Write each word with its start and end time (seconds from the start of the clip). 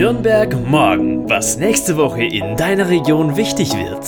Nürnberg 0.00 0.66
morgen, 0.66 1.28
was 1.28 1.58
nächste 1.58 1.98
Woche 1.98 2.24
in 2.24 2.56
deiner 2.56 2.88
Region 2.88 3.36
wichtig 3.36 3.74
wird. 3.74 4.02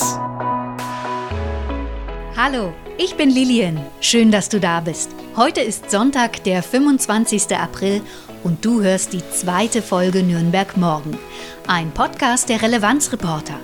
Hallo, 2.34 2.72
ich 2.96 3.14
bin 3.16 3.28
Lilian. 3.28 3.78
Schön, 4.00 4.30
dass 4.30 4.48
du 4.48 4.58
da 4.58 4.80
bist. 4.80 5.10
Heute 5.36 5.60
ist 5.60 5.90
Sonntag, 5.90 6.44
der 6.44 6.62
25. 6.62 7.54
April 7.54 8.00
und 8.42 8.64
du 8.64 8.80
hörst 8.80 9.12
die 9.12 9.22
zweite 9.32 9.82
Folge 9.82 10.22
Nürnberg 10.22 10.78
morgen. 10.78 11.18
Ein 11.66 11.90
Podcast 11.90 12.48
der 12.48 12.62
Relevanzreporter. 12.62 13.60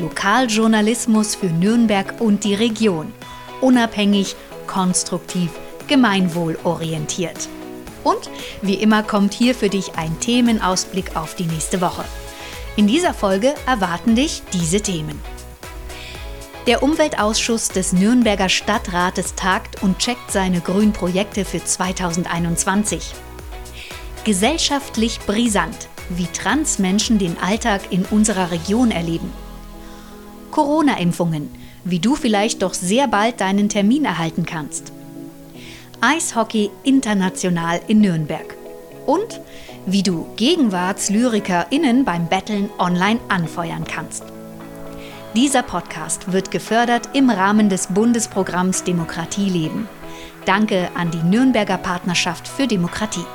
Lokaljournalismus 0.00 1.34
für 1.34 1.46
Nürnberg 1.46 2.20
und 2.20 2.44
die 2.44 2.56
Region. 2.56 3.10
Unabhängig, 3.62 4.36
konstruktiv, 4.66 5.50
gemeinwohlorientiert. 5.88 7.48
Und 8.04 8.30
wie 8.62 8.74
immer 8.74 9.02
kommt 9.02 9.34
hier 9.34 9.54
für 9.54 9.68
dich 9.68 9.94
ein 9.96 10.18
Themenausblick 10.20 11.16
auf 11.16 11.34
die 11.34 11.44
nächste 11.44 11.80
Woche. 11.80 12.04
In 12.76 12.86
dieser 12.86 13.14
Folge 13.14 13.54
erwarten 13.66 14.14
dich 14.14 14.42
diese 14.52 14.80
Themen. 14.80 15.20
Der 16.66 16.82
Umweltausschuss 16.82 17.68
des 17.68 17.92
Nürnberger 17.92 18.48
Stadtrates 18.48 19.34
tagt 19.34 19.82
und 19.82 19.98
checkt 19.98 20.30
seine 20.30 20.60
Grünprojekte 20.60 21.44
für 21.44 21.64
2021. 21.64 23.12
Gesellschaftlich 24.24 25.18
brisant, 25.20 25.88
wie 26.10 26.26
Transmenschen 26.26 27.18
den 27.18 27.38
Alltag 27.38 27.82
in 27.90 28.04
unserer 28.04 28.50
Region 28.50 28.90
erleben. 28.90 29.32
Corona-Impfungen, 30.50 31.50
wie 31.84 31.98
du 31.98 32.14
vielleicht 32.14 32.62
doch 32.62 32.74
sehr 32.74 33.08
bald 33.08 33.40
deinen 33.40 33.68
Termin 33.68 34.04
erhalten 34.04 34.44
kannst. 34.44 34.92
Eishockey 36.02 36.70
international 36.82 37.78
in 37.86 38.00
Nürnberg. 38.00 38.56
Und 39.04 39.40
wie 39.84 40.02
du 40.02 40.26
GegenwartslyrikerInnen 40.36 42.06
beim 42.06 42.26
Betteln 42.26 42.70
online 42.78 43.20
anfeuern 43.28 43.84
kannst. 43.84 44.24
Dieser 45.36 45.62
Podcast 45.62 46.32
wird 46.32 46.50
gefördert 46.50 47.10
im 47.12 47.28
Rahmen 47.28 47.68
des 47.68 47.88
Bundesprogramms 47.88 48.82
Demokratie 48.84 49.50
leben. 49.50 49.88
Danke 50.46 50.88
an 50.94 51.10
die 51.10 51.22
Nürnberger 51.22 51.76
Partnerschaft 51.76 52.48
für 52.48 52.66
Demokratie. 52.66 53.26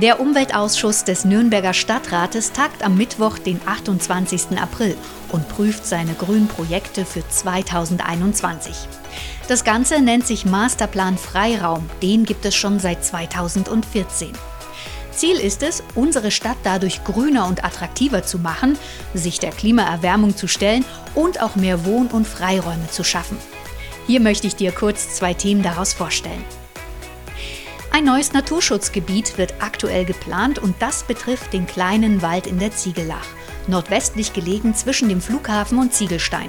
Der 0.00 0.20
Umweltausschuss 0.20 1.04
des 1.04 1.26
Nürnberger 1.26 1.74
Stadtrates 1.74 2.52
tagt 2.52 2.82
am 2.82 2.96
Mittwoch, 2.96 3.38
den 3.38 3.60
28. 3.66 4.58
April 4.58 4.96
und 5.28 5.46
prüft 5.50 5.84
seine 5.84 6.14
Grünprojekte 6.14 7.04
für 7.04 7.28
2021. 7.28 8.74
Das 9.48 9.64
Ganze 9.64 10.00
nennt 10.00 10.26
sich 10.26 10.46
Masterplan 10.46 11.18
Freiraum. 11.18 11.90
Den 12.00 12.24
gibt 12.24 12.46
es 12.46 12.54
schon 12.54 12.78
seit 12.78 13.04
2014. 13.04 14.32
Ziel 15.10 15.36
ist 15.36 15.62
es, 15.62 15.82
unsere 15.94 16.30
Stadt 16.30 16.56
dadurch 16.64 17.04
grüner 17.04 17.46
und 17.46 17.62
attraktiver 17.62 18.22
zu 18.22 18.38
machen, 18.38 18.78
sich 19.12 19.40
der 19.40 19.50
Klimaerwärmung 19.50 20.34
zu 20.34 20.48
stellen 20.48 20.86
und 21.14 21.42
auch 21.42 21.54
mehr 21.54 21.84
Wohn- 21.84 22.08
und 22.08 22.26
Freiräume 22.26 22.88
zu 22.90 23.04
schaffen. 23.04 23.36
Hier 24.06 24.20
möchte 24.20 24.46
ich 24.46 24.56
dir 24.56 24.72
kurz 24.72 25.14
zwei 25.14 25.34
Themen 25.34 25.62
daraus 25.62 25.92
vorstellen. 25.92 26.42
Ein 27.94 28.04
neues 28.04 28.32
Naturschutzgebiet 28.32 29.36
wird 29.36 29.52
aktuell 29.60 30.06
geplant 30.06 30.58
und 30.58 30.74
das 30.80 31.04
betrifft 31.04 31.52
den 31.52 31.66
kleinen 31.66 32.22
Wald 32.22 32.46
in 32.46 32.58
der 32.58 32.72
Ziegellach, 32.72 33.26
nordwestlich 33.66 34.32
gelegen 34.32 34.74
zwischen 34.74 35.10
dem 35.10 35.20
Flughafen 35.20 35.78
und 35.78 35.92
Ziegelstein. 35.92 36.48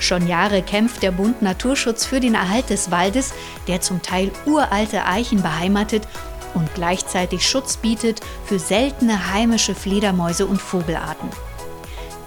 Schon 0.00 0.26
Jahre 0.28 0.60
kämpft 0.60 1.02
der 1.02 1.12
Bund 1.12 1.40
Naturschutz 1.40 2.04
für 2.04 2.20
den 2.20 2.34
Erhalt 2.34 2.68
des 2.68 2.90
Waldes, 2.90 3.32
der 3.66 3.80
zum 3.80 4.02
Teil 4.02 4.30
uralte 4.44 5.06
Eichen 5.06 5.40
beheimatet 5.40 6.06
und 6.52 6.68
gleichzeitig 6.74 7.48
Schutz 7.48 7.78
bietet 7.78 8.20
für 8.44 8.58
seltene 8.58 9.32
heimische 9.32 9.74
Fledermäuse 9.74 10.44
und 10.44 10.60
Vogelarten. 10.60 11.30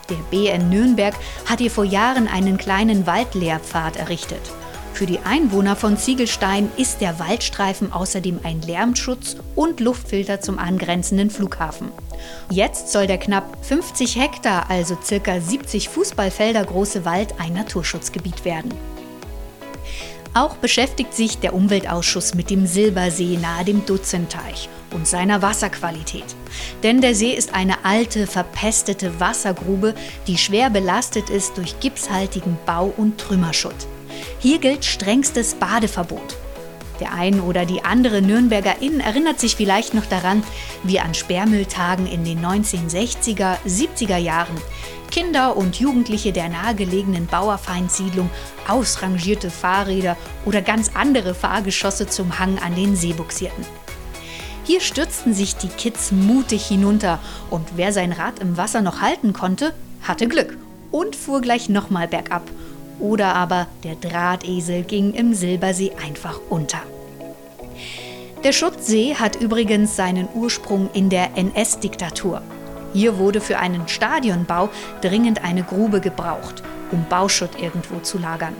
Der 0.09 0.15
BN 0.31 0.69
Nürnberg 0.69 1.13
hat 1.45 1.59
hier 1.59 1.69
vor 1.69 1.85
Jahren 1.85 2.27
einen 2.27 2.57
kleinen 2.57 3.05
Waldlehrpfad 3.05 3.97
errichtet. 3.97 4.41
Für 4.93 5.05
die 5.05 5.19
Einwohner 5.19 5.75
von 5.75 5.97
Ziegelstein 5.97 6.69
ist 6.75 6.99
der 6.99 7.19
Waldstreifen 7.19 7.93
außerdem 7.93 8.41
ein 8.43 8.61
Lärmschutz 8.61 9.37
und 9.55 9.79
Luftfilter 9.79 10.41
zum 10.41 10.59
angrenzenden 10.59 11.29
Flughafen. 11.29 11.89
Jetzt 12.49 12.91
soll 12.91 13.07
der 13.07 13.17
knapp 13.17 13.57
50 13.65 14.19
Hektar, 14.19 14.69
also 14.69 14.97
circa 15.01 15.39
70 15.39 15.87
Fußballfelder 15.89 16.65
große 16.65 17.05
Wald 17.05 17.35
ein 17.39 17.53
Naturschutzgebiet 17.53 18.43
werden. 18.43 18.73
Auch 20.33 20.55
beschäftigt 20.57 21.13
sich 21.13 21.39
der 21.39 21.53
Umweltausschuss 21.55 22.35
mit 22.35 22.49
dem 22.49 22.67
Silbersee 22.67 23.37
nahe 23.37 23.65
dem 23.65 23.85
Dutzenteich 23.85 24.69
und 24.91 25.07
seiner 25.07 25.41
Wasserqualität. 25.41 26.35
Denn 26.83 27.01
der 27.01 27.15
See 27.15 27.33
ist 27.33 27.55
eine 27.55 27.83
alte, 27.83 28.27
verpestete 28.27 29.19
Wassergrube, 29.19 29.95
die 30.27 30.37
schwer 30.37 30.69
belastet 30.69 31.29
ist 31.29 31.57
durch 31.57 31.79
gipshaltigen 31.79 32.57
Bau- 32.65 32.93
und 32.95 33.17
Trümmerschutt. 33.17 33.87
Hier 34.41 34.59
gilt 34.59 34.85
strengstes 34.85 35.55
Badeverbot. 35.55 36.37
Der 37.01 37.13
ein 37.13 37.41
oder 37.41 37.65
die 37.65 37.83
andere 37.83 38.21
Nürnberger 38.21 38.81
Inn 38.81 39.01
erinnert 39.01 39.37
sich 39.37 39.57
vielleicht 39.57 39.93
noch 39.93 40.05
daran, 40.05 40.43
wie 40.83 41.01
an 41.01 41.13
Sperrmülltagen 41.13 42.07
in 42.07 42.23
den 42.23 42.39
1960er, 42.39 43.57
70er 43.67 44.15
Jahren 44.15 44.55
Kinder 45.11 45.57
und 45.57 45.77
Jugendliche 45.77 46.31
der 46.31 46.47
nahegelegenen 46.47 47.27
Bauerfeindsiedlung 47.27 48.29
ausrangierte 48.67 49.49
Fahrräder 49.49 50.15
oder 50.45 50.61
ganz 50.61 50.91
andere 50.93 51.35
Fahrgeschosse 51.35 52.07
zum 52.07 52.39
Hang 52.39 52.59
an 52.59 52.75
den 52.75 52.95
See 52.95 53.11
buxierten. 53.11 53.65
Hier 54.63 54.79
stürzten 54.79 55.33
sich 55.33 55.57
die 55.57 55.67
Kids 55.67 56.13
mutig 56.13 56.65
hinunter 56.65 57.19
und 57.49 57.67
wer 57.75 57.91
sein 57.91 58.13
Rad 58.13 58.39
im 58.39 58.55
Wasser 58.55 58.81
noch 58.81 59.01
halten 59.01 59.33
konnte, 59.33 59.73
hatte 60.01 60.27
Glück 60.29 60.57
und 60.91 61.17
fuhr 61.17 61.41
gleich 61.41 61.67
nochmal 61.67 62.07
bergab 62.07 62.43
oder 62.99 63.35
aber 63.35 63.67
der 63.83 63.95
Drahtesel 63.95 64.83
ging 64.83 65.13
im 65.13 65.33
Silbersee 65.33 65.91
einfach 66.03 66.39
unter. 66.49 66.81
Der 68.43 68.53
Schutzsee 68.53 69.15
hat 69.15 69.35
übrigens 69.35 69.95
seinen 69.95 70.29
Ursprung 70.33 70.89
in 70.93 71.09
der 71.09 71.35
NS-Diktatur. 71.35 72.41
Hier 72.93 73.17
wurde 73.17 73.41
für 73.41 73.59
einen 73.59 73.87
Stadionbau 73.87 74.69
dringend 75.01 75.43
eine 75.43 75.63
Grube 75.63 75.99
gebraucht, 75.99 76.63
um 76.91 77.05
Bauschutt 77.09 77.59
irgendwo 77.61 77.99
zu 77.99 78.17
lagern. 78.17 78.55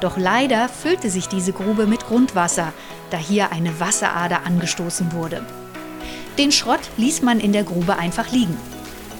Doch 0.00 0.16
leider 0.16 0.68
füllte 0.68 1.08
sich 1.08 1.28
diese 1.28 1.52
Grube 1.52 1.86
mit 1.86 2.04
Grundwasser, 2.06 2.72
da 3.10 3.16
hier 3.16 3.52
eine 3.52 3.78
Wasserader 3.78 4.44
angestoßen 4.44 5.12
wurde. 5.12 5.46
Den 6.38 6.50
Schrott 6.50 6.80
ließ 6.96 7.22
man 7.22 7.38
in 7.38 7.52
der 7.52 7.62
Grube 7.62 7.96
einfach 7.96 8.32
liegen. 8.32 8.56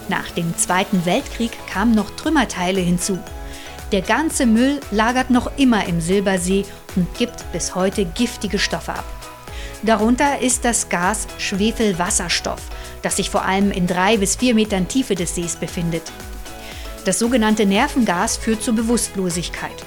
Nach 0.09 0.29
dem 0.31 0.57
Zweiten 0.57 1.07
Weltkrieg 1.07 1.53
kamen 1.69 1.95
noch 1.95 2.11
Trümmerteile 2.11 2.81
hinzu. 2.81 3.19
Der 3.93 4.01
ganze 4.01 4.47
Müll 4.47 4.81
lagert 4.91 5.29
noch 5.29 5.59
immer 5.59 5.87
im 5.87 6.01
Silbersee 6.01 6.65
und 6.97 7.15
gibt 7.15 7.53
bis 7.53 7.75
heute 7.75 8.07
giftige 8.07 8.59
Stoffe 8.59 8.95
ab. 8.95 9.05
Darunter 9.83 10.41
ist 10.41 10.65
das 10.65 10.89
Gas 10.89 11.27
Schwefelwasserstoff, 11.37 12.63
das 13.03 13.17
sich 13.17 13.29
vor 13.29 13.45
allem 13.45 13.71
in 13.71 13.87
drei 13.87 14.17
bis 14.17 14.37
vier 14.37 14.55
Metern 14.55 14.89
Tiefe 14.89 15.15
des 15.15 15.35
Sees 15.35 15.57
befindet. 15.57 16.11
Das 17.05 17.19
sogenannte 17.19 17.67
Nervengas 17.67 18.39
führt 18.39 18.63
zur 18.63 18.75
Bewusstlosigkeit. 18.75 19.85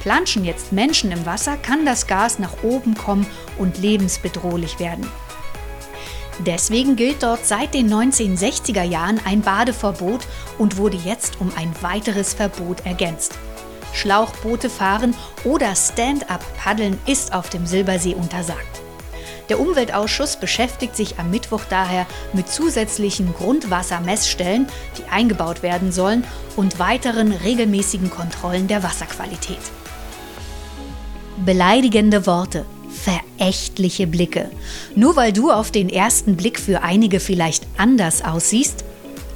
Planschen 0.00 0.46
jetzt 0.46 0.72
Menschen 0.72 1.12
im 1.12 1.26
Wasser, 1.26 1.58
kann 1.58 1.84
das 1.84 2.06
Gas 2.06 2.38
nach 2.38 2.62
oben 2.62 2.94
kommen 2.94 3.26
und 3.58 3.76
lebensbedrohlich 3.78 4.78
werden. 4.78 5.06
Deswegen 6.40 6.96
gilt 6.96 7.22
dort 7.22 7.46
seit 7.46 7.74
den 7.74 7.92
1960er 7.92 8.82
Jahren 8.82 9.20
ein 9.24 9.42
Badeverbot 9.42 10.26
und 10.58 10.76
wurde 10.76 10.96
jetzt 10.96 11.40
um 11.40 11.52
ein 11.56 11.72
weiteres 11.80 12.34
Verbot 12.34 12.84
ergänzt. 12.84 13.34
Schlauchboote 13.92 14.68
fahren 14.68 15.14
oder 15.44 15.74
Stand-up-Paddeln 15.76 16.98
ist 17.06 17.32
auf 17.32 17.48
dem 17.50 17.66
Silbersee 17.66 18.14
untersagt. 18.14 18.82
Der 19.48 19.60
Umweltausschuss 19.60 20.36
beschäftigt 20.36 20.96
sich 20.96 21.18
am 21.18 21.30
Mittwoch 21.30 21.62
daher 21.68 22.06
mit 22.32 22.48
zusätzlichen 22.48 23.32
Grundwassermessstellen, 23.34 24.66
die 24.98 25.04
eingebaut 25.10 25.62
werden 25.62 25.92
sollen, 25.92 26.24
und 26.56 26.78
weiteren 26.78 27.30
regelmäßigen 27.32 28.10
Kontrollen 28.10 28.68
der 28.68 28.82
Wasserqualität. 28.82 29.58
Beleidigende 31.44 32.26
Worte, 32.26 32.64
verächtliche 33.04 34.06
Blicke. 34.06 34.50
Nur 34.94 35.16
weil 35.16 35.32
du 35.32 35.50
auf 35.50 35.70
den 35.70 35.88
ersten 35.88 36.36
Blick 36.36 36.58
für 36.58 36.82
einige 36.82 37.20
vielleicht 37.20 37.66
anders 37.76 38.24
aussiehst? 38.24 38.84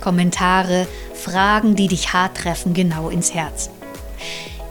Kommentare, 0.00 0.86
Fragen, 1.14 1.76
die 1.76 1.88
dich 1.88 2.12
hart 2.12 2.38
treffen, 2.38 2.72
genau 2.72 3.10
ins 3.10 3.34
Herz. 3.34 3.70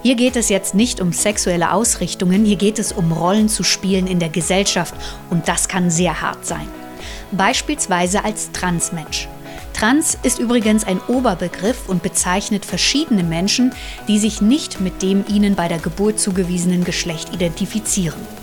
Hier 0.01 0.15
geht 0.15 0.35
es 0.35 0.49
jetzt 0.49 0.73
nicht 0.73 1.01
um 1.01 1.11
sexuelle 1.11 1.71
Ausrichtungen, 1.71 2.45
hier 2.45 2.55
geht 2.55 2.79
es 2.79 2.91
um 2.91 3.11
Rollen 3.11 3.49
zu 3.49 3.63
spielen 3.63 4.07
in 4.07 4.19
der 4.19 4.29
Gesellschaft 4.29 4.95
und 5.29 5.47
das 5.47 5.67
kann 5.67 5.89
sehr 5.89 6.21
hart 6.21 6.45
sein. 6.45 6.67
Beispielsweise 7.31 8.23
als 8.23 8.51
Transmensch. 8.51 9.27
Trans 9.73 10.17
ist 10.23 10.39
übrigens 10.39 10.85
ein 10.85 10.99
Oberbegriff 11.07 11.87
und 11.87 12.01
bezeichnet 12.01 12.65
verschiedene 12.65 13.23
Menschen, 13.23 13.73
die 14.07 14.17
sich 14.17 14.41
nicht 14.41 14.79
mit 14.79 15.03
dem 15.03 15.23
ihnen 15.27 15.55
bei 15.55 15.67
der 15.67 15.79
Geburt 15.79 16.19
zugewiesenen 16.19 16.83
Geschlecht 16.83 17.33
identifizieren. 17.33 18.36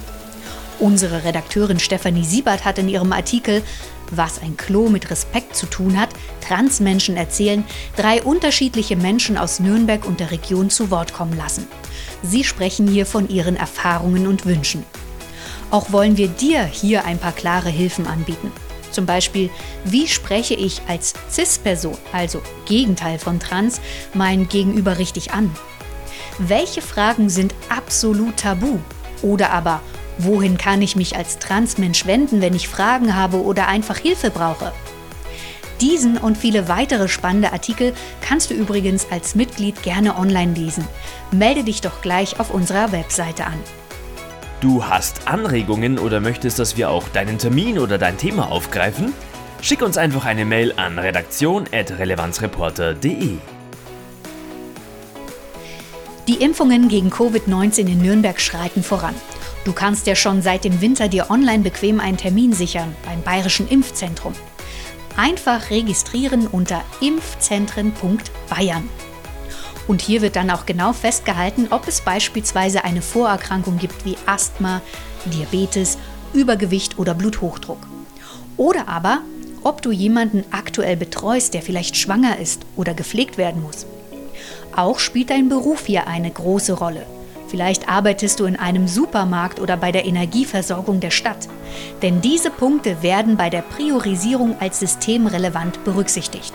Unsere 0.81 1.25
Redakteurin 1.25 1.79
Stefanie 1.79 2.25
Siebert 2.25 2.65
hat 2.65 2.79
in 2.79 2.89
ihrem 2.89 3.13
Artikel 3.13 3.63
Was 4.11 4.43
ein 4.43 4.57
Klo 4.57 4.89
mit 4.89 5.11
Respekt 5.11 5.57
zu 5.57 5.67
tun 5.67 5.99
hat, 5.99 6.11
Transmenschen 6.47 7.17
erzählen, 7.17 7.65
drei 7.97 8.23
unterschiedliche 8.23 8.97
Menschen 8.97 9.39
aus 9.39 9.61
Nürnberg 9.61 10.05
und 10.05 10.21
der 10.21 10.31
Region 10.31 10.71
zu 10.71 10.91
Wort 10.91 11.13
kommen 11.13 11.37
lassen. 11.37 11.67
Sie 12.23 12.45
sprechen 12.45 12.89
hier 12.89 13.07
von 13.07 13.29
ihren 13.29 13.57
Erfahrungen 13.57 14.27
und 14.27 14.47
Wünschen. 14.47 14.85
Auch 15.71 15.93
wollen 15.93 16.17
wir 16.17 16.29
dir 16.29 16.65
hier 16.65 17.05
ein 17.05 17.19
paar 17.19 17.33
klare 17.33 17.71
Hilfen 17.71 18.07
anbieten. 18.07 18.53
Zum 18.91 19.07
Beispiel, 19.07 19.51
wie 19.85 20.07
spreche 20.07 20.55
ich 20.55 20.83
als 20.87 21.15
CIS-Person, 21.31 21.99
also 22.13 22.43
Gegenteil 22.67 23.19
von 23.19 23.41
Trans, 23.41 23.81
mein 24.13 24.49
Gegenüber 24.49 24.99
richtig 24.99 25.33
an? 25.33 25.51
Welche 26.39 26.83
Fragen 26.83 27.29
sind 27.29 27.55
absolut 27.69 28.37
tabu? 28.37 28.79
Oder 29.23 29.51
aber, 29.51 29.81
wohin 30.19 30.59
kann 30.59 30.83
ich 30.83 30.97
mich 30.97 31.17
als 31.17 31.39
Transmensch 31.39 32.07
wenden, 32.07 32.41
wenn 32.41 32.55
ich 32.55 32.69
Fragen 32.69 33.15
habe 33.15 33.43
oder 33.43 33.69
einfach 33.69 33.99
Hilfe 33.99 34.31
brauche? 34.31 34.73
Diesen 35.81 36.19
und 36.19 36.39
viele 36.39 36.69
weitere 36.69 37.09
spannende 37.09 37.53
Artikel 37.53 37.95
kannst 38.21 38.51
du 38.51 38.55
übrigens 38.55 39.09
als 39.11 39.35
Mitglied 39.35 39.83
gerne 39.83 40.17
online 40.17 40.55
lesen. 40.55 40.87
Melde 41.31 41.65
dich 41.65 41.81
doch 41.81 42.01
gleich 42.01 42.39
auf 42.39 42.51
unserer 42.51 42.93
Webseite 42.93 43.47
an. 43.47 43.59
Du 44.61 44.87
hast 44.87 45.27
Anregungen 45.29 45.99
oder 45.99 46.21
möchtest, 46.21 46.59
dass 46.59 46.77
wir 46.77 46.91
auch 46.91 47.09
deinen 47.09 47.39
Termin 47.39 47.79
oder 47.79 47.99
dein 47.99 48.17
Thema 48.17 48.51
aufgreifen? 48.51 49.13
Schick 49.61 49.83
uns 49.83 49.99
einfach 49.99 50.25
eine 50.25 50.45
Mail 50.45 50.73
an 50.77 50.99
redaktion.relevanzreporter.de. 50.99 53.39
Die 56.29 56.37
Impfungen 56.37 56.89
gegen 56.89 57.11
Covid-19 57.11 57.81
in 57.81 58.01
Nürnberg 58.01 58.41
schreiten 58.41 58.83
voran. 58.83 59.15
Du 59.65 59.73
kannst 59.73 60.07
ja 60.07 60.15
schon 60.15 60.43
seit 60.43 60.65
dem 60.65 60.81
Winter 60.83 61.09
dir 61.09 61.31
online 61.31 61.63
bequem 61.63 61.99
einen 61.99 62.19
Termin 62.19 62.53
sichern 62.53 62.95
beim 63.05 63.23
Bayerischen 63.23 63.67
Impfzentrum. 63.67 64.35
Einfach 65.17 65.71
registrieren 65.71 66.47
unter 66.47 66.83
impfzentren.bayern. 67.01 68.89
Und 69.87 70.03
hier 70.03 70.21
wird 70.23 70.37
dann 70.37 70.51
auch 70.51 70.67
genau 70.67 70.93
festgehalten, 70.93 71.69
ob 71.71 71.89
es 71.89 72.03
beispielsweise 72.03 72.85
eine 72.85 73.01
Vorerkrankung 73.01 73.79
gibt 73.79 74.05
wie 74.05 74.17
Asthma, 74.27 74.83
Diabetes, 75.27 75.99
Übergewicht 76.35 76.99
oder 76.99 77.15
Bluthochdruck. 77.15 77.87
Oder 78.57 78.89
aber, 78.89 79.21
ob 79.63 79.81
du 79.83 79.93
jemanden 79.93 80.45
aktuell 80.51 80.97
betreust, 80.97 81.55
der 81.55 81.63
vielleicht 81.63 81.97
schwanger 81.97 82.39
ist 82.39 82.63
oder 82.77 82.93
gepflegt 82.93 83.39
werden 83.39 83.63
muss. 83.63 83.87
Auch 84.77 84.99
spielt 84.99 85.31
dein 85.31 85.49
Beruf 85.49 85.87
hier 85.87 86.07
eine 86.07 86.31
große 86.31 86.75
Rolle. 86.75 87.07
Vielleicht 87.55 87.89
arbeitest 87.89 88.41
du 88.41 88.47
in 88.47 88.57
einem 88.57 88.89
Supermarkt 88.89 89.61
oder 89.61 89.77
bei 89.77 89.93
der 89.93 90.07
Energieversorgung 90.07 90.99
der 90.99 91.13
Stadt. 91.13 91.47
Denn 92.03 92.21
diese 92.21 92.51
Punkte 92.51 93.01
werden 93.01 93.37
bei 93.37 93.49
der 93.49 93.63
Priorisierung 93.63 94.57
als 94.59 94.81
systemrelevant 94.81 95.85
berücksichtigt. 95.85 96.53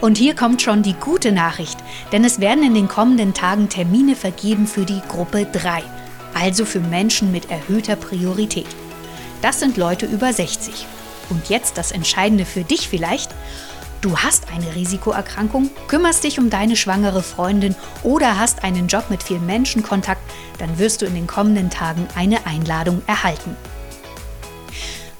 Und 0.00 0.16
hier 0.16 0.36
kommt 0.36 0.62
schon 0.62 0.84
die 0.84 0.92
gute 0.92 1.32
Nachricht, 1.32 1.76
denn 2.12 2.24
es 2.24 2.38
werden 2.38 2.62
in 2.62 2.74
den 2.74 2.86
kommenden 2.86 3.34
Tagen 3.34 3.68
Termine 3.68 4.14
vergeben 4.14 4.68
für 4.68 4.84
die 4.84 5.02
Gruppe 5.08 5.44
3, 5.44 5.82
also 6.34 6.66
für 6.66 6.78
Menschen 6.78 7.32
mit 7.32 7.50
erhöhter 7.50 7.96
Priorität. 7.96 8.68
Das 9.40 9.58
sind 9.58 9.76
Leute 9.76 10.06
über 10.06 10.32
60. 10.32 10.86
Und 11.30 11.48
jetzt 11.48 11.78
das 11.78 11.90
Entscheidende 11.90 12.44
für 12.44 12.62
dich 12.62 12.88
vielleicht. 12.88 13.32
Du 14.02 14.18
hast 14.18 14.48
eine 14.52 14.74
Risikoerkrankung, 14.74 15.70
kümmerst 15.86 16.24
dich 16.24 16.40
um 16.40 16.50
deine 16.50 16.74
schwangere 16.74 17.22
Freundin 17.22 17.76
oder 18.02 18.36
hast 18.36 18.64
einen 18.64 18.88
Job 18.88 19.04
mit 19.10 19.22
viel 19.22 19.38
Menschenkontakt, 19.38 20.20
dann 20.58 20.76
wirst 20.80 21.02
du 21.02 21.06
in 21.06 21.14
den 21.14 21.28
kommenden 21.28 21.70
Tagen 21.70 22.08
eine 22.16 22.44
Einladung 22.44 23.00
erhalten. 23.06 23.56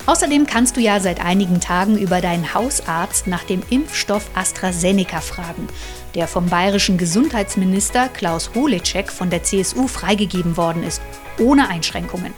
Außerdem 0.06 0.48
kannst 0.48 0.76
du 0.76 0.80
ja 0.80 0.98
seit 0.98 1.24
einigen 1.24 1.60
Tagen 1.60 1.96
über 1.96 2.20
deinen 2.20 2.54
Hausarzt 2.54 3.28
nach 3.28 3.44
dem 3.44 3.62
Impfstoff 3.70 4.28
AstraZeneca 4.34 5.20
fragen, 5.20 5.68
der 6.16 6.26
vom 6.26 6.46
bayerischen 6.46 6.98
Gesundheitsminister 6.98 8.08
Klaus 8.08 8.50
Holecek 8.52 9.12
von 9.12 9.30
der 9.30 9.44
CSU 9.44 9.86
freigegeben 9.86 10.56
worden 10.56 10.82
ist, 10.82 11.00
ohne 11.38 11.68
Einschränkungen. 11.68 12.34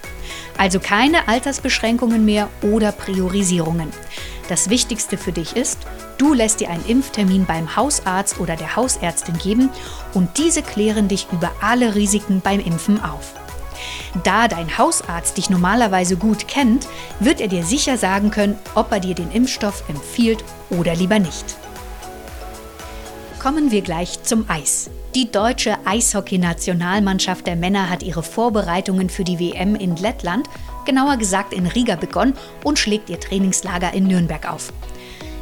Also 0.58 0.78
keine 0.78 1.26
Altersbeschränkungen 1.26 2.26
mehr 2.26 2.50
oder 2.60 2.92
Priorisierungen. 2.92 3.88
Das 4.50 4.68
Wichtigste 4.68 5.16
für 5.16 5.32
dich 5.32 5.56
ist, 5.56 5.78
du 6.18 6.34
lässt 6.34 6.60
dir 6.60 6.70
einen 6.70 6.86
Impftermin 6.86 7.46
beim 7.46 7.76
Hausarzt 7.76 8.40
oder 8.40 8.56
der 8.56 8.76
Hausärztin 8.76 9.38
geben 9.38 9.70
und 10.12 10.38
diese 10.38 10.62
klären 10.62 11.08
dich 11.08 11.26
über 11.32 11.50
alle 11.60 11.94
Risiken 11.94 12.40
beim 12.40 12.60
Impfen 12.60 13.02
auf. 13.02 13.34
Da 14.22 14.48
dein 14.48 14.78
Hausarzt 14.78 15.36
dich 15.36 15.50
normalerweise 15.50 16.16
gut 16.16 16.46
kennt, 16.48 16.86
wird 17.20 17.40
er 17.40 17.48
dir 17.48 17.64
sicher 17.64 17.98
sagen 17.98 18.30
können, 18.30 18.58
ob 18.74 18.92
er 18.92 19.00
dir 19.00 19.14
den 19.14 19.30
Impfstoff 19.32 19.84
empfiehlt 19.88 20.44
oder 20.70 20.94
lieber 20.94 21.18
nicht. 21.18 21.56
Kommen 23.40 23.70
wir 23.70 23.82
gleich 23.82 24.22
zum 24.22 24.48
Eis. 24.48 24.88
Die 25.14 25.30
deutsche 25.30 25.76
Eishockey-Nationalmannschaft 25.84 27.46
der 27.46 27.56
Männer 27.56 27.90
hat 27.90 28.02
ihre 28.02 28.22
Vorbereitungen 28.22 29.10
für 29.10 29.22
die 29.22 29.38
WM 29.38 29.74
in 29.74 29.96
Lettland, 29.96 30.48
genauer 30.86 31.18
gesagt 31.18 31.52
in 31.52 31.66
Riga, 31.66 31.96
begonnen 31.96 32.34
und 32.64 32.78
schlägt 32.78 33.10
ihr 33.10 33.20
Trainingslager 33.20 33.92
in 33.92 34.06
Nürnberg 34.06 34.50
auf. 34.50 34.72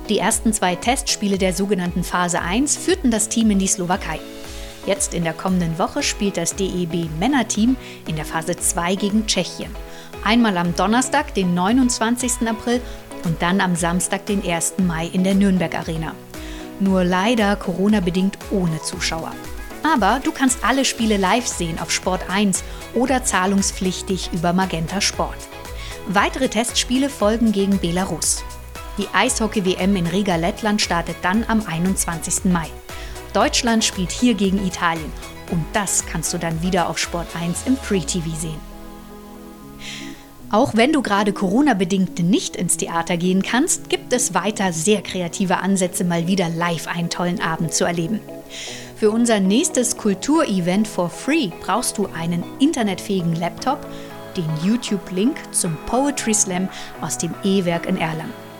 Die 0.08 0.18
ersten 0.18 0.52
zwei 0.52 0.74
Testspiele 0.74 1.38
der 1.38 1.52
sogenannten 1.52 2.02
Phase 2.02 2.40
1 2.40 2.76
führten 2.76 3.10
das 3.10 3.28
Team 3.28 3.50
in 3.50 3.58
die 3.58 3.68
Slowakei. 3.68 4.18
Jetzt 4.84 5.14
in 5.14 5.22
der 5.22 5.32
kommenden 5.32 5.78
Woche 5.78 6.02
spielt 6.02 6.36
das 6.36 6.56
DEB 6.56 7.08
Männerteam 7.20 7.76
in 8.08 8.16
der 8.16 8.24
Phase 8.24 8.56
2 8.56 8.96
gegen 8.96 9.26
Tschechien. 9.26 9.70
Einmal 10.24 10.56
am 10.56 10.74
Donnerstag, 10.74 11.34
den 11.34 11.54
29. 11.54 12.48
April 12.48 12.80
und 13.24 13.40
dann 13.40 13.60
am 13.60 13.76
Samstag, 13.76 14.26
den 14.26 14.44
1. 14.44 14.74
Mai 14.78 15.06
in 15.06 15.22
der 15.22 15.34
Nürnberg 15.34 15.72
Arena. 15.76 16.14
Nur 16.80 17.04
leider 17.04 17.54
Corona-bedingt 17.54 18.38
ohne 18.50 18.82
Zuschauer. 18.82 19.32
Aber 19.84 20.20
du 20.22 20.32
kannst 20.32 20.64
alle 20.64 20.84
Spiele 20.84 21.16
live 21.16 21.46
sehen 21.46 21.78
auf 21.78 21.92
Sport 21.92 22.28
1 22.28 22.64
oder 22.94 23.22
zahlungspflichtig 23.22 24.30
über 24.32 24.52
Magenta 24.52 25.00
Sport. 25.00 25.38
Weitere 26.08 26.48
Testspiele 26.48 27.08
folgen 27.08 27.52
gegen 27.52 27.78
Belarus. 27.78 28.42
Die 28.98 29.08
Eishockey-WM 29.10 29.96
in 29.96 30.06
Riga, 30.06 30.36
Lettland 30.36 30.82
startet 30.82 31.16
dann 31.22 31.44
am 31.48 31.64
21. 31.66 32.44
Mai. 32.52 32.68
Deutschland 33.32 33.84
spielt 33.84 34.10
hier 34.10 34.34
gegen 34.34 34.66
Italien 34.66 35.10
und 35.50 35.64
das 35.72 36.04
kannst 36.04 36.34
du 36.34 36.38
dann 36.38 36.60
wieder 36.62 36.90
auf 36.90 36.98
Sport 36.98 37.28
1 37.34 37.62
im 37.66 37.78
Free 37.78 38.00
TV 38.00 38.28
sehen. 38.36 38.60
Auch 40.50 40.74
wenn 40.74 40.92
du 40.92 41.00
gerade 41.00 41.32
Corona-bedingt 41.32 42.18
nicht 42.18 42.56
ins 42.56 42.76
Theater 42.76 43.16
gehen 43.16 43.42
kannst, 43.42 43.88
gibt 43.88 44.12
es 44.12 44.34
weiter 44.34 44.74
sehr 44.74 45.00
kreative 45.00 45.56
Ansätze, 45.56 46.04
mal 46.04 46.26
wieder 46.26 46.50
live 46.50 46.86
einen 46.86 47.08
tollen 47.08 47.40
Abend 47.40 47.72
zu 47.72 47.86
erleben. 47.86 48.20
Für 48.96 49.10
unser 49.10 49.40
nächstes 49.40 49.96
Kulturevent 49.96 50.86
for 50.86 51.08
free 51.08 51.50
brauchst 51.62 51.96
du 51.96 52.08
einen 52.08 52.44
internetfähigen 52.58 53.34
Laptop, 53.36 53.86
den 54.36 54.50
YouTube-Link 54.62 55.36
zum 55.52 55.78
Poetry 55.86 56.34
Slam 56.34 56.68
aus 57.00 57.16
dem 57.16 57.34
E-Werk 57.42 57.86
in 57.86 57.96
Erlangen. 57.96 58.51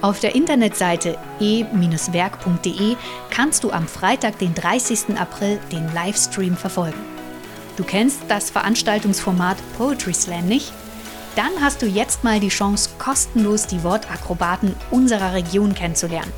Auf 0.00 0.20
der 0.20 0.34
Internetseite 0.34 1.18
e-werk.de 1.40 2.96
kannst 3.30 3.64
du 3.64 3.70
am 3.70 3.86
Freitag, 3.86 4.38
den 4.38 4.54
30. 4.54 5.18
April, 5.18 5.58
den 5.72 5.92
Livestream 5.94 6.56
verfolgen. 6.56 7.00
Du 7.76 7.84
kennst 7.84 8.20
das 8.28 8.50
Veranstaltungsformat 8.50 9.56
Poetry 9.76 10.14
Slam 10.14 10.46
nicht? 10.46 10.72
Dann 11.36 11.50
hast 11.60 11.82
du 11.82 11.86
jetzt 11.86 12.22
mal 12.22 12.38
die 12.38 12.48
Chance, 12.48 12.90
kostenlos 12.98 13.66
die 13.66 13.82
Wortakrobaten 13.82 14.76
unserer 14.90 15.34
Region 15.34 15.74
kennenzulernen. 15.74 16.32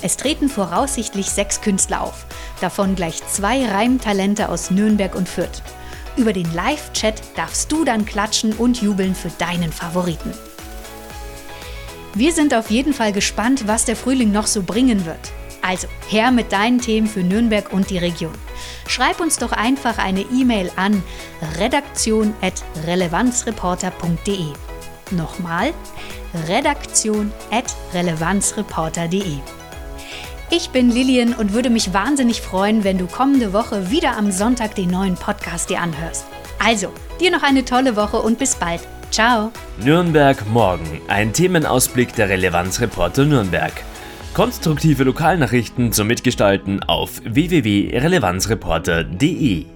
Es 0.00 0.16
treten 0.16 0.48
voraussichtlich 0.48 1.30
sechs 1.30 1.60
Künstler 1.60 2.00
auf, 2.00 2.26
davon 2.60 2.94
gleich 2.96 3.24
zwei 3.26 3.66
Reimtalente 3.66 4.48
aus 4.48 4.70
Nürnberg 4.70 5.14
und 5.14 5.28
Fürth. 5.28 5.62
Über 6.16 6.32
den 6.32 6.52
Live-Chat 6.52 7.22
darfst 7.36 7.70
du 7.70 7.84
dann 7.84 8.04
klatschen 8.04 8.52
und 8.54 8.82
jubeln 8.82 9.14
für 9.14 9.30
deinen 9.38 9.72
Favoriten. 9.72 10.32
Wir 12.14 12.32
sind 12.32 12.54
auf 12.54 12.70
jeden 12.70 12.92
Fall 12.92 13.12
gespannt, 13.12 13.66
was 13.66 13.86
der 13.86 13.96
Frühling 13.96 14.30
noch 14.32 14.46
so 14.46 14.62
bringen 14.62 15.06
wird. 15.06 15.32
Also 15.62 15.88
her 16.08 16.30
mit 16.30 16.52
deinen 16.52 16.80
Themen 16.80 17.06
für 17.06 17.22
Nürnberg 17.22 17.72
und 17.72 17.88
die 17.88 17.96
Region. 17.98 18.34
Schreib 18.86 19.20
uns 19.20 19.38
doch 19.38 19.52
einfach 19.52 19.96
eine 19.98 20.22
E-Mail 20.22 20.70
an 20.76 21.02
redaktion.relevanzreporter.de. 21.58 24.46
Nochmal 25.12 25.72
redaktion.relevanzreporter.de. 26.48 29.38
Ich 30.50 30.70
bin 30.70 30.90
Lilian 30.90 31.32
und 31.32 31.52
würde 31.54 31.70
mich 31.70 31.94
wahnsinnig 31.94 32.42
freuen, 32.42 32.82
wenn 32.84 32.98
du 32.98 33.06
kommende 33.06 33.54
Woche 33.54 33.90
wieder 33.90 34.18
am 34.18 34.30
Sonntag 34.30 34.74
den 34.74 34.90
neuen 34.90 35.14
Podcast 35.14 35.70
dir 35.70 35.80
anhörst. 35.80 36.26
Also, 36.58 36.92
dir 37.20 37.30
noch 37.30 37.42
eine 37.42 37.64
tolle 37.64 37.96
Woche 37.96 38.20
und 38.20 38.38
bis 38.38 38.56
bald. 38.56 38.82
Ciao. 39.12 39.52
Nürnberg 39.84 40.44
morgen. 40.48 41.00
Ein 41.06 41.32
Themenausblick 41.34 42.14
der 42.14 42.30
Relevanzreporter 42.30 43.26
Nürnberg. 43.26 43.74
Konstruktive 44.32 45.04
Lokalnachrichten 45.04 45.92
zum 45.92 46.06
Mitgestalten 46.06 46.82
auf 46.82 47.20
www.relevanzreporter.de. 47.22 49.66